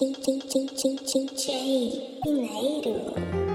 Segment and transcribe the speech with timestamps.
[0.00, 0.14] DJ
[2.22, 2.46] ピネ
[2.78, 3.47] イル。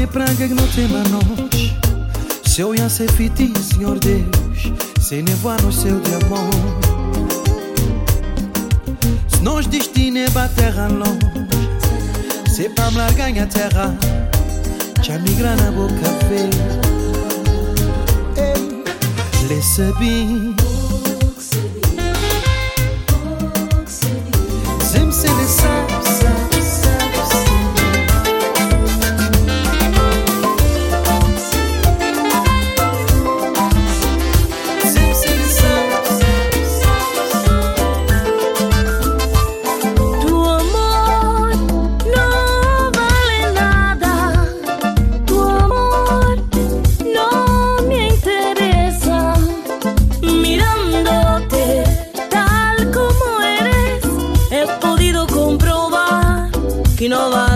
[0.00, 1.56] te pragăgnuțe nós.
[2.44, 4.60] Se eu ia se fiti, Senhor Deus
[5.00, 6.54] Se nevoano seu de amor
[9.26, 11.46] Se nós destine ba terra longe
[12.54, 13.94] Se pam largar a terra
[15.02, 16.48] Ți-a migrat na boca pe
[19.48, 20.16] Le săbi
[24.90, 26.39] Zim se le sapsa
[57.00, 57.49] You know I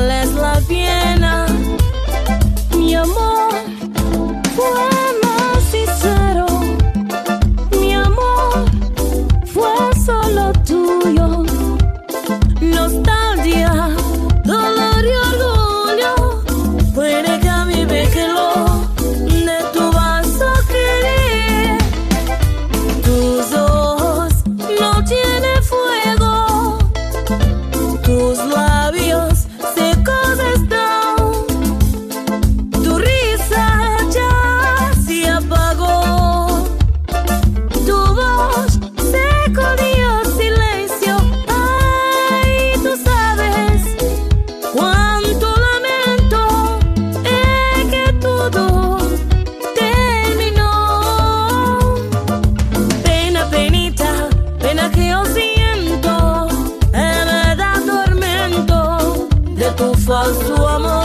[60.05, 61.04] só sua mão.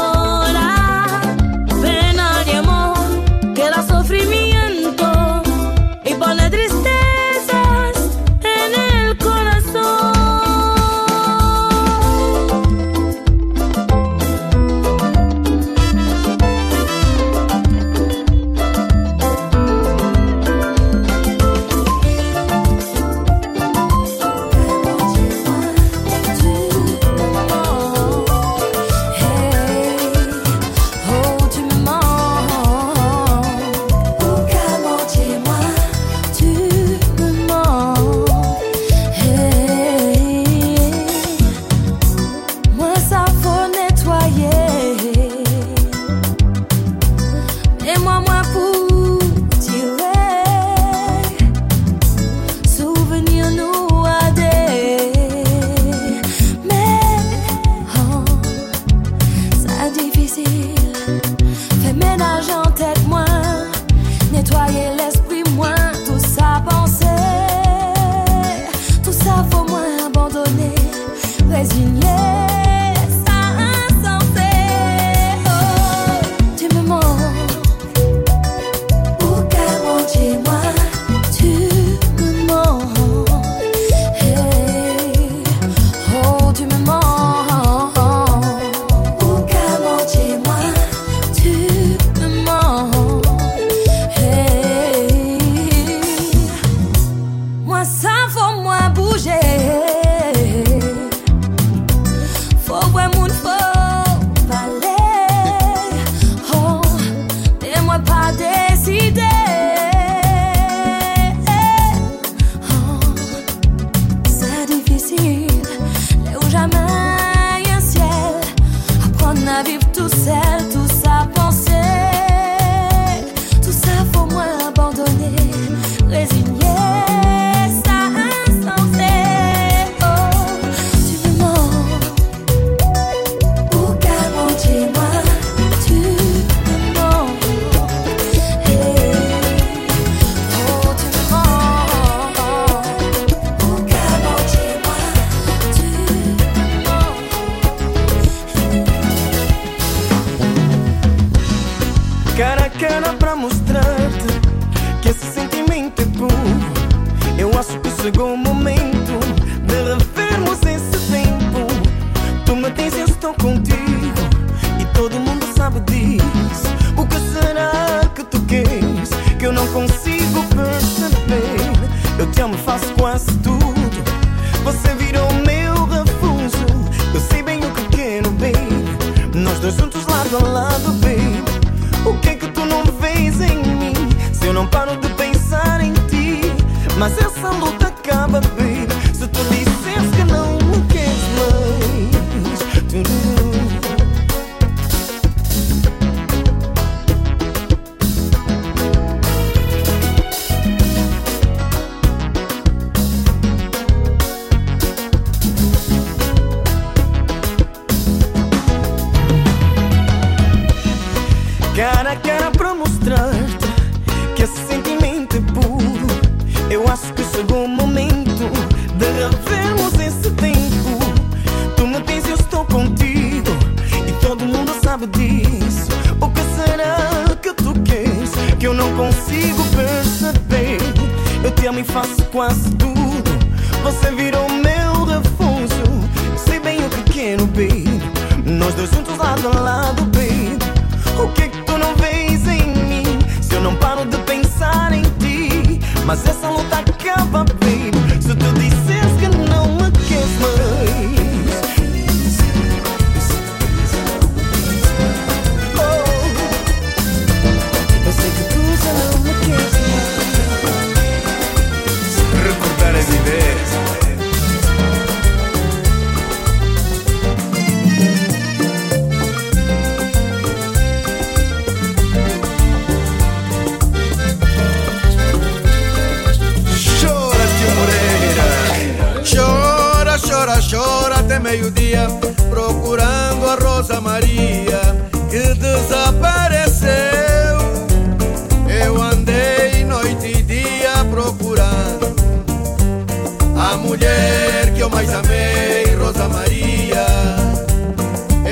[295.39, 297.05] andei, Rosa Maria.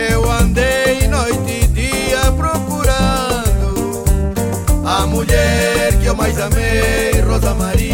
[0.10, 4.06] Eu andei noite e dia procurando
[4.86, 7.87] a mulher que eu mais amei, Rosa Maria.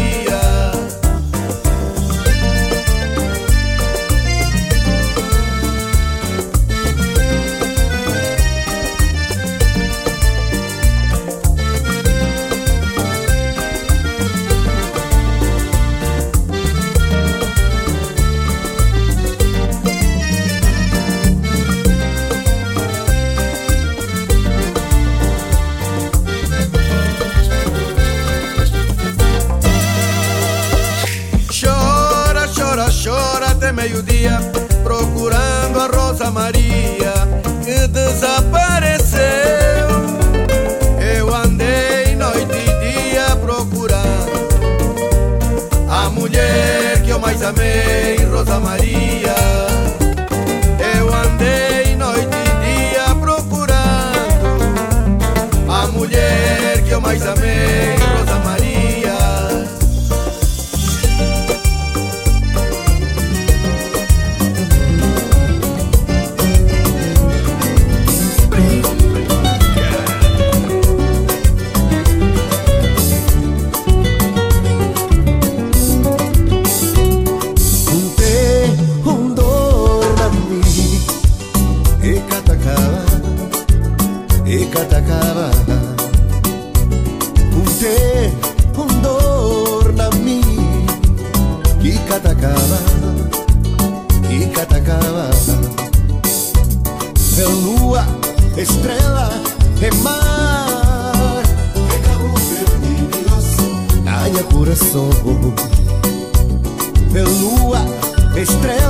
[108.44, 108.83] estrellas.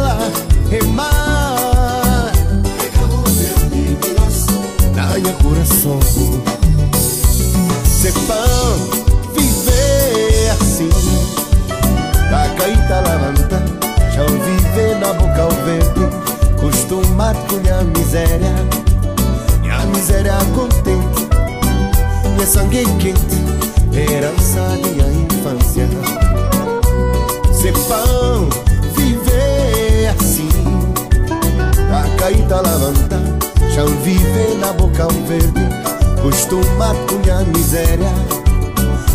[37.74, 38.12] miséria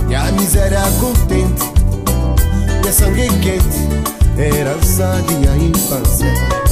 [0.09, 1.63] E a miséria contente
[2.83, 3.89] E a sangue quente
[4.37, 6.68] Herança de a infância.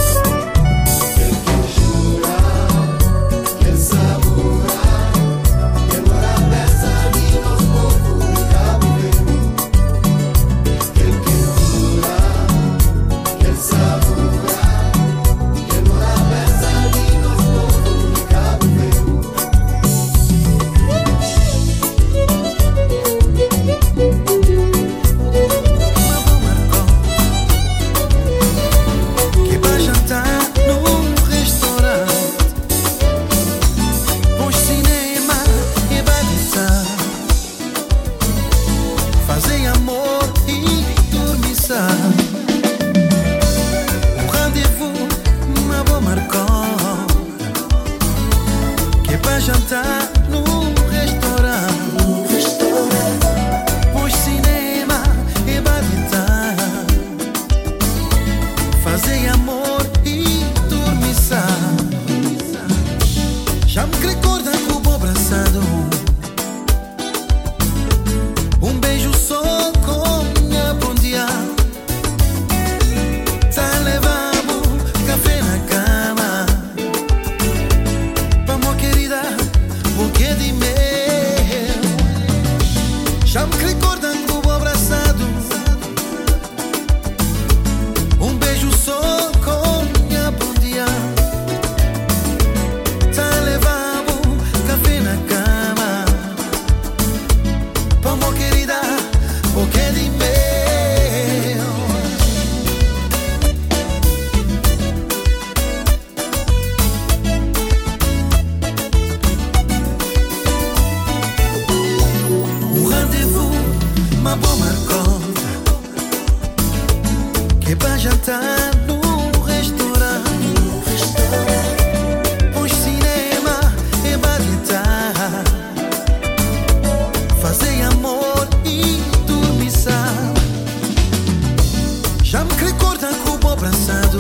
[132.67, 134.19] Recorda como abraçado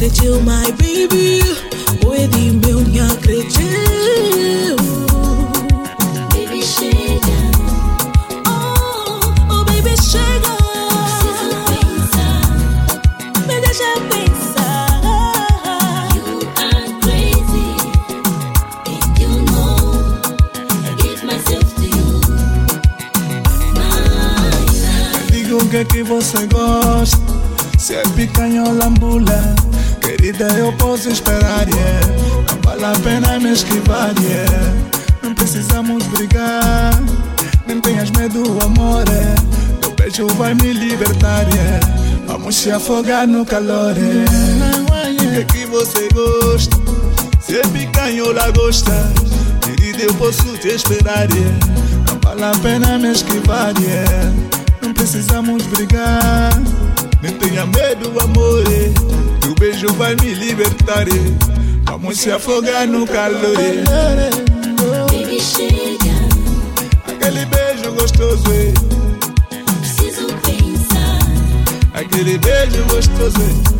[0.00, 1.42] Say my baby.
[2.00, 3.04] Boy di meu nha
[6.32, 7.36] Baby chega
[8.48, 10.56] Oh, oh baby chega
[11.68, 12.48] pensar
[13.46, 14.88] Me deixa pensar
[16.16, 17.76] You are crazy.
[20.80, 22.20] I give myself to you.
[25.30, 27.18] Diga o que que você gosta
[27.76, 29.54] Se é picanha ou lambula
[30.10, 32.06] Querida, eu posso esperar, yeah.
[32.50, 34.74] Não vale a pena me esquivar, yeah.
[35.22, 37.00] Não precisamos brigar,
[37.64, 39.34] nem tenhas medo, amor, yeah.
[39.80, 41.86] Teu beijo vai me libertar, yeah.
[42.26, 44.28] Vamos se afogar no calor, yeah.
[45.12, 46.76] O que é que você gosta?
[47.40, 49.12] Se é ou gosta,
[49.60, 51.56] querida, eu posso te esperar, yeah.
[52.08, 54.32] Não vale a pena me esquivar, yeah.
[54.82, 56.50] Não precisamos brigar
[59.80, 61.06] anjo vai me libertar.
[61.84, 63.56] Vamos se afogar no calor.
[65.08, 66.12] Baby, chega.
[67.06, 68.44] Aquele beijo gostoso.
[69.80, 71.18] Preciso pensar.
[71.94, 73.79] Aquele beijo gostoso.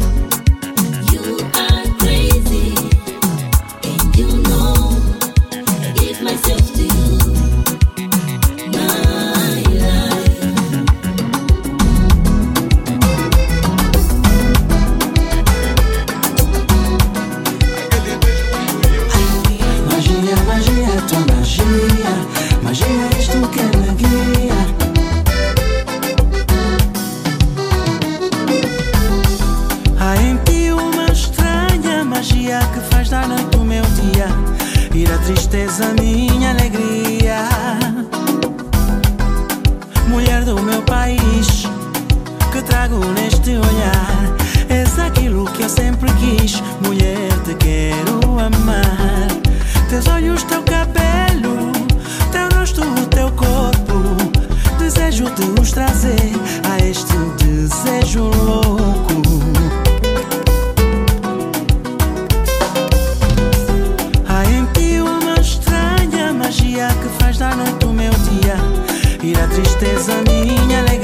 [43.09, 44.37] neste olhar.
[44.69, 49.29] És aquilo que eu sempre quis, mulher, te quero amar.
[49.89, 51.73] Teus olhos, teu cabelo,
[52.31, 54.01] teu rosto, teu corpo.
[54.79, 56.33] Desejo-te os trazer
[56.69, 59.23] a este desejo louco.
[64.29, 68.57] Há em ti uma estranha magia que faz dar noite o meu dia.
[69.23, 71.00] E a tristeza minha alegria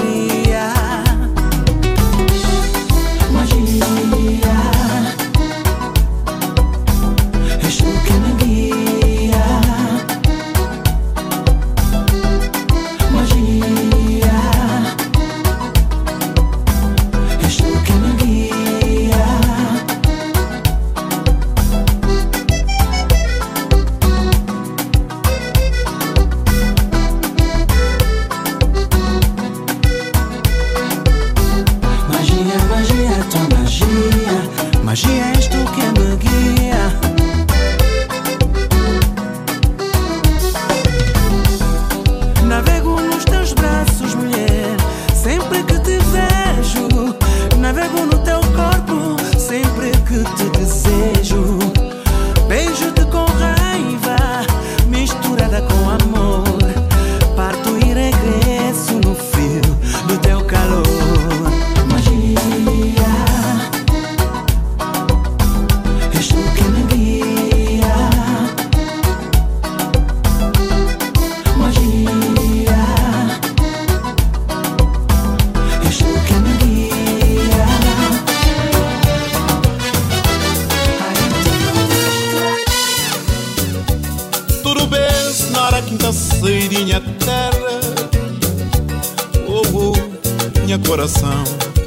[34.97, 35.36] magie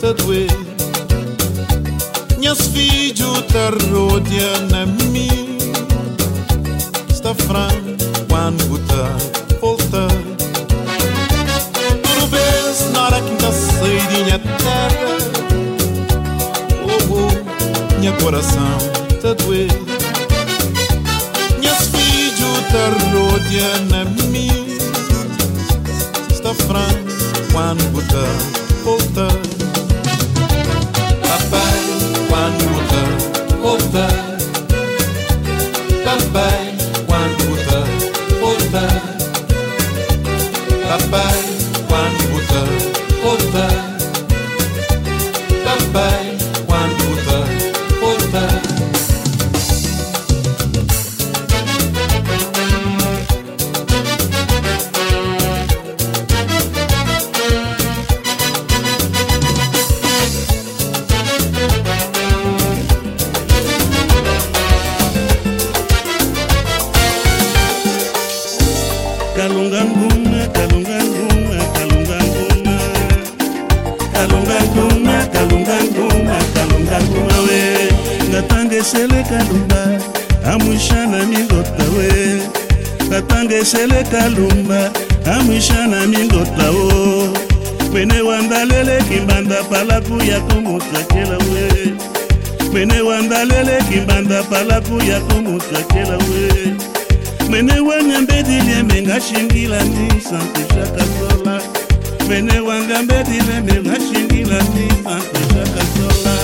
[0.02, 0.50] tá doer
[2.38, 5.58] Minhas filhos tá rodeia na mim.
[7.12, 7.98] Está franco
[8.30, 10.08] quando tá voltar
[12.02, 15.18] Tudo vez na hora quinta sairinha terra.
[16.82, 18.78] Oh, oh, minha coração
[19.22, 19.68] tá doer
[21.60, 24.78] Minhas filhos tá rodeia na mim.
[26.32, 27.10] Está franco
[27.52, 29.40] quando tá hoofden.
[31.22, 31.80] Papai,
[32.30, 34.38] wanneer hoofden, hoofden.
[36.04, 36.69] Papai.
[84.10, 84.92] ata lumba
[85.36, 87.30] amwisha na mindota o
[87.92, 91.94] mwene wandalele kimbanda palaku ya komotakela we.
[92.72, 96.74] Mwene wandalele kimbanda palaku ya komotakela we.
[97.50, 101.62] Mwene wanyambedilembe ngashingila ndi sante shakasola
[102.28, 106.36] mwene wangambedilembe ngashingila ndi sante shakasola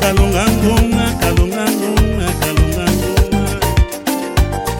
[0.00, 3.60] kalonga ngonga kalonga ngonga kalonga ngonga.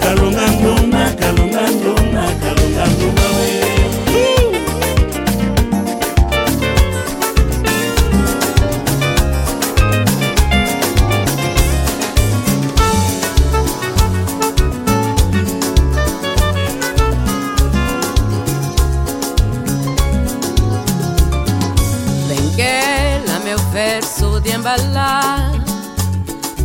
[0.00, 1.45] Kalonga ngonga kalonga
[23.76, 25.52] verso de embalar.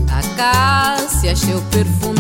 [0.10, 2.11] Acácia, seu perfume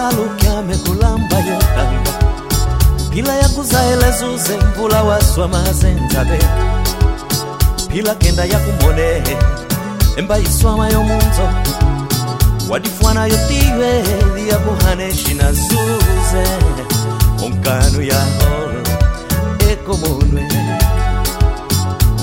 [0.00, 2.12] salukyame kulambayo anga
[3.10, 6.38] phila yakuza elezuze mvula waswa mazenzabe
[7.92, 9.36] phila kenda yakumonehe
[10.16, 11.48] embayiswama yomunzo
[12.70, 14.02] wadifwana yotiwe
[14.34, 16.44] liyakuhane shinazuze
[17.44, 18.80] onkanu yaholo
[19.70, 20.44] ekomunwe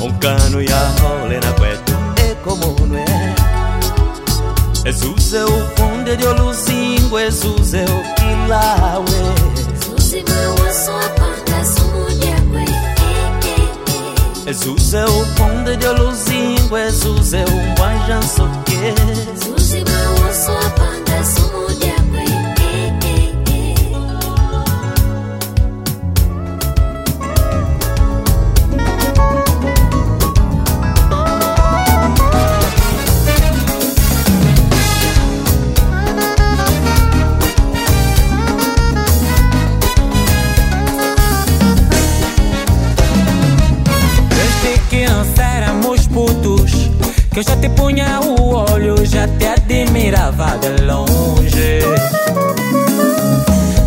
[0.05, 1.93] onkanu yahole nakwetu
[2.29, 3.05] ekomunwe
[4.85, 9.47] ezuze ukunde lyoluzingwe ezu Oluzingo, Jesus é o Kilawe.
[14.45, 15.87] Jesus o conde de
[16.71, 18.93] Jesus é o Guajansoque.
[19.35, 20.96] Jesus é o conde
[47.37, 51.81] Que eu já te punha o olho, já te admirava de longe.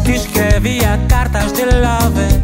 [0.04, 2.42] Te escrevia cartas de love,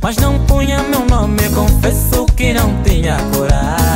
[0.00, 1.50] mas não punha meu nome.
[1.50, 3.87] Confesso que não tinha coragem.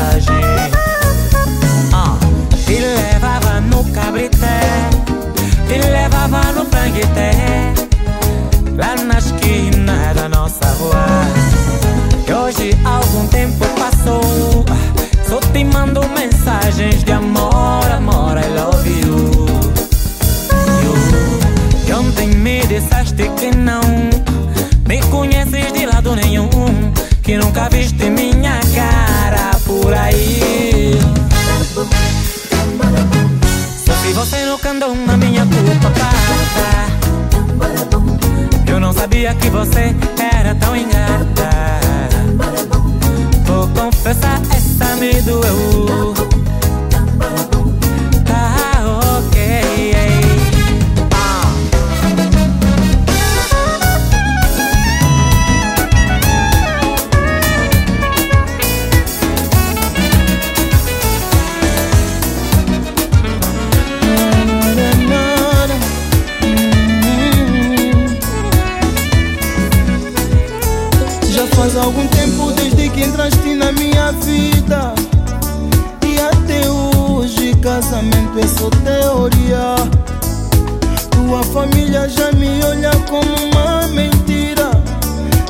[71.82, 74.94] Algum tempo desde que entraste na minha vida.
[76.06, 79.74] E até hoje casamento é só teoria.
[81.10, 84.70] Tua família já me olha como uma mentira.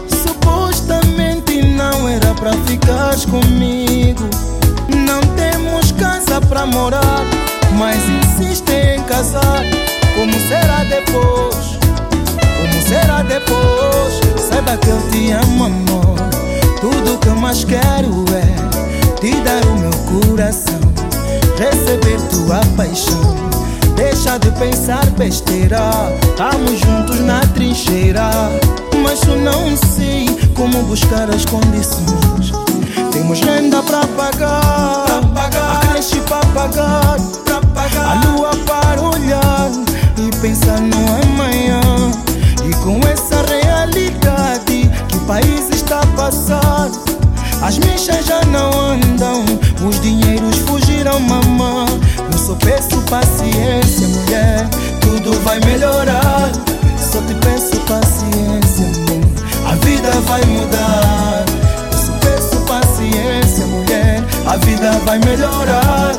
[0.08, 4.28] Supostamente não era pra ficar comigo.
[5.06, 7.24] Não temos casa pra morar
[7.78, 9.62] Mas insistem em casar.
[10.14, 11.81] Como será depois?
[12.92, 14.20] Será depois?
[14.36, 16.14] Saiba que eu te amo, amor.
[16.78, 19.90] Tudo que eu mais quero é te dar o meu
[20.28, 20.78] coração,
[21.58, 23.34] receber tua paixão.
[23.96, 25.80] Deixa de pensar besteira,
[26.22, 28.28] estamos juntos na trincheira.
[29.02, 32.52] Mas eu não sei como buscar as condições.
[33.10, 37.16] Temos renda pra pagar, a creche pra pagar,
[37.96, 39.70] a lua para olhar
[40.18, 41.51] e pensar no amanhã.
[51.12, 51.84] Fugiram, mamã.
[52.32, 54.68] Eu só peço paciência, mulher,
[55.00, 56.50] tudo vai melhorar.
[56.96, 61.44] Só te peço paciência, amor, a vida vai mudar.
[61.92, 66.12] Eu só peço paciência, mulher, a vida vai melhorar.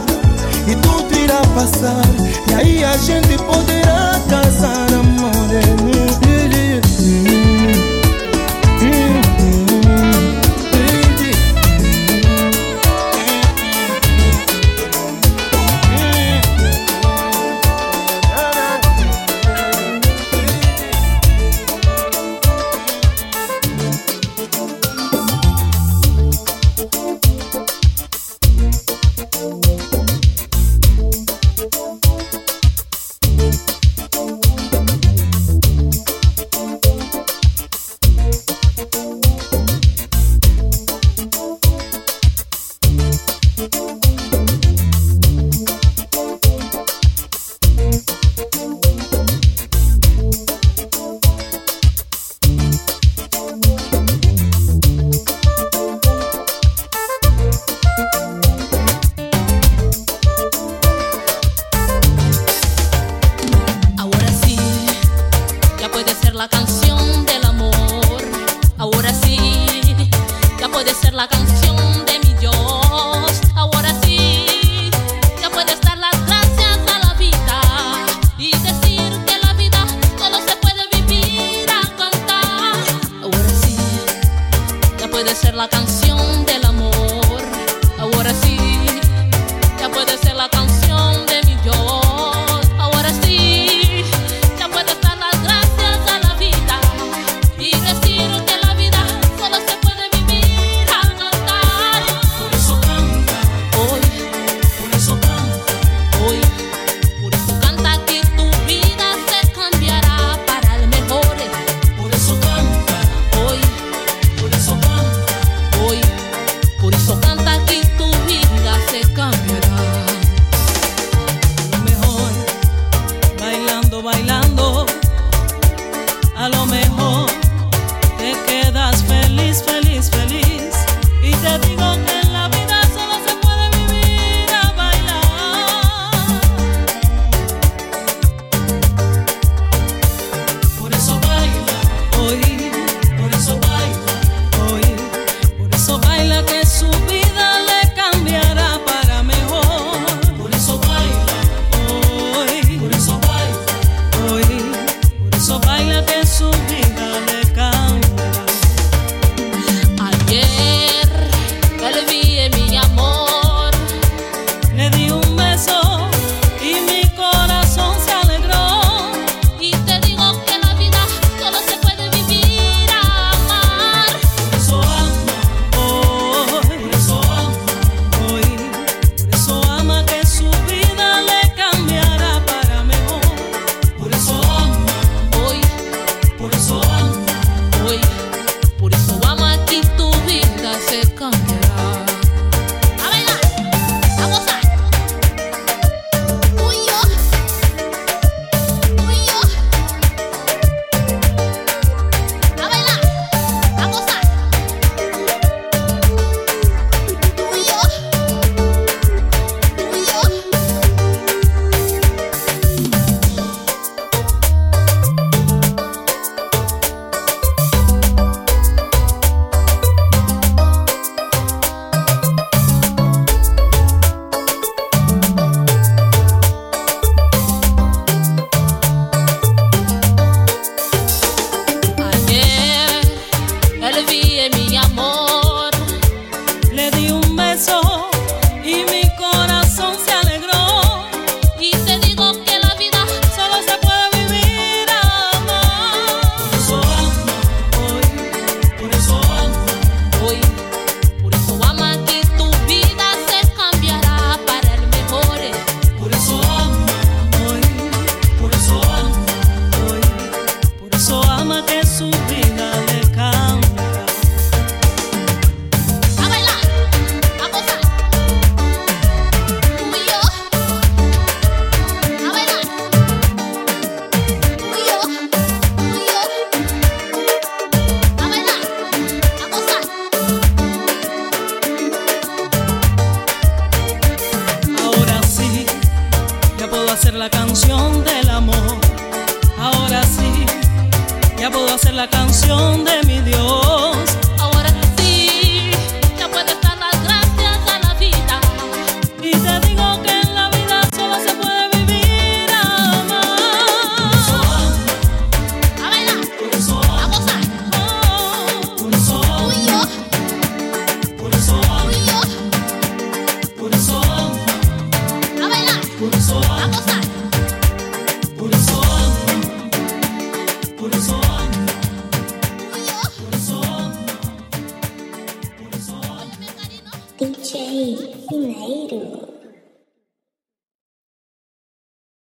[0.67, 2.01] E tudo irá passar,
[2.49, 6.22] e aí a gente poderá casar, amor.